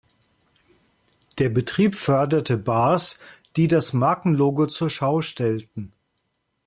[1.37, 3.19] Der Betrieb förderte Bars,
[3.55, 5.93] die das Markenlogo zur Schau stellten.